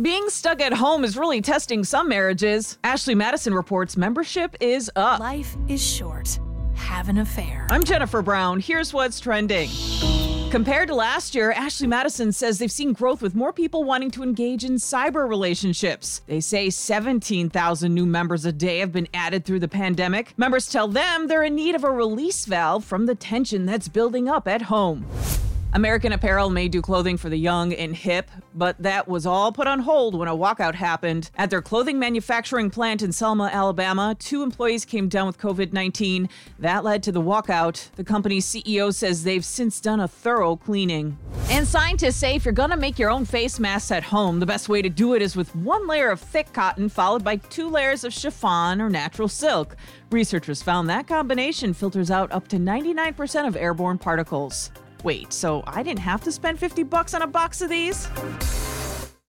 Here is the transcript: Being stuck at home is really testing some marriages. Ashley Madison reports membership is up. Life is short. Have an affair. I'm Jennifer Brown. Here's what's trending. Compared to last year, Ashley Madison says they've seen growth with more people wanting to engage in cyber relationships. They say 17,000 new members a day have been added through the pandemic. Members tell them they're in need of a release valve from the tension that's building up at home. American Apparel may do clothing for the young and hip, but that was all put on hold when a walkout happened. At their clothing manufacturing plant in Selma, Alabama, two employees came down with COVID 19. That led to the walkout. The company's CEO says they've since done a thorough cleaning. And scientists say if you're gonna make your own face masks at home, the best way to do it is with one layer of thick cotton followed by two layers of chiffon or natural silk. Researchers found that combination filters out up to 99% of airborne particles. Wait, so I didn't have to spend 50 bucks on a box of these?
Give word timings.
Being 0.00 0.28
stuck 0.28 0.60
at 0.60 0.72
home 0.72 1.02
is 1.02 1.16
really 1.16 1.40
testing 1.40 1.82
some 1.82 2.08
marriages. 2.08 2.78
Ashley 2.84 3.16
Madison 3.16 3.52
reports 3.52 3.96
membership 3.96 4.54
is 4.60 4.88
up. 4.94 5.18
Life 5.18 5.56
is 5.66 5.84
short. 5.84 6.38
Have 6.76 7.08
an 7.08 7.18
affair. 7.18 7.66
I'm 7.68 7.82
Jennifer 7.82 8.22
Brown. 8.22 8.60
Here's 8.60 8.92
what's 8.94 9.18
trending. 9.18 9.68
Compared 10.52 10.86
to 10.86 10.94
last 10.94 11.34
year, 11.34 11.50
Ashley 11.50 11.88
Madison 11.88 12.30
says 12.30 12.60
they've 12.60 12.70
seen 12.70 12.92
growth 12.92 13.20
with 13.20 13.34
more 13.34 13.52
people 13.52 13.82
wanting 13.82 14.12
to 14.12 14.22
engage 14.22 14.62
in 14.62 14.74
cyber 14.74 15.28
relationships. 15.28 16.22
They 16.28 16.38
say 16.38 16.70
17,000 16.70 17.92
new 17.92 18.06
members 18.06 18.44
a 18.44 18.52
day 18.52 18.78
have 18.78 18.92
been 18.92 19.08
added 19.12 19.44
through 19.44 19.60
the 19.60 19.66
pandemic. 19.66 20.32
Members 20.36 20.68
tell 20.68 20.86
them 20.86 21.26
they're 21.26 21.42
in 21.42 21.56
need 21.56 21.74
of 21.74 21.82
a 21.82 21.90
release 21.90 22.44
valve 22.44 22.84
from 22.84 23.06
the 23.06 23.16
tension 23.16 23.66
that's 23.66 23.88
building 23.88 24.28
up 24.28 24.46
at 24.46 24.62
home. 24.62 25.04
American 25.74 26.14
Apparel 26.14 26.48
may 26.48 26.66
do 26.66 26.80
clothing 26.80 27.18
for 27.18 27.28
the 27.28 27.36
young 27.36 27.74
and 27.74 27.94
hip, 27.94 28.30
but 28.54 28.82
that 28.82 29.06
was 29.06 29.26
all 29.26 29.52
put 29.52 29.66
on 29.66 29.80
hold 29.80 30.14
when 30.14 30.26
a 30.26 30.34
walkout 30.34 30.74
happened. 30.74 31.30
At 31.36 31.50
their 31.50 31.60
clothing 31.60 31.98
manufacturing 31.98 32.70
plant 32.70 33.02
in 33.02 33.12
Selma, 33.12 33.50
Alabama, 33.52 34.16
two 34.18 34.42
employees 34.42 34.86
came 34.86 35.10
down 35.10 35.26
with 35.26 35.36
COVID 35.36 35.74
19. 35.74 36.30
That 36.58 36.84
led 36.84 37.02
to 37.02 37.12
the 37.12 37.20
walkout. 37.20 37.90
The 37.96 38.04
company's 38.04 38.46
CEO 38.46 38.94
says 38.94 39.24
they've 39.24 39.44
since 39.44 39.78
done 39.78 40.00
a 40.00 40.08
thorough 40.08 40.56
cleaning. 40.56 41.18
And 41.50 41.68
scientists 41.68 42.16
say 42.16 42.34
if 42.34 42.46
you're 42.46 42.52
gonna 42.52 42.76
make 42.76 42.98
your 42.98 43.10
own 43.10 43.26
face 43.26 43.60
masks 43.60 43.90
at 43.90 44.04
home, 44.04 44.40
the 44.40 44.46
best 44.46 44.70
way 44.70 44.80
to 44.80 44.88
do 44.88 45.12
it 45.12 45.20
is 45.20 45.36
with 45.36 45.54
one 45.54 45.86
layer 45.86 46.08
of 46.08 46.18
thick 46.18 46.50
cotton 46.54 46.88
followed 46.88 47.22
by 47.22 47.36
two 47.36 47.68
layers 47.68 48.04
of 48.04 48.14
chiffon 48.14 48.80
or 48.80 48.88
natural 48.88 49.28
silk. 49.28 49.76
Researchers 50.10 50.62
found 50.62 50.88
that 50.88 51.06
combination 51.06 51.74
filters 51.74 52.10
out 52.10 52.32
up 52.32 52.48
to 52.48 52.56
99% 52.56 53.46
of 53.46 53.54
airborne 53.54 53.98
particles. 53.98 54.70
Wait, 55.04 55.32
so 55.32 55.62
I 55.66 55.82
didn't 55.82 56.00
have 56.00 56.22
to 56.24 56.32
spend 56.32 56.58
50 56.58 56.82
bucks 56.82 57.14
on 57.14 57.22
a 57.22 57.26
box 57.26 57.62
of 57.62 57.70
these? 57.70 58.08